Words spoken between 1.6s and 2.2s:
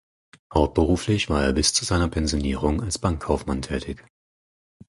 zu seiner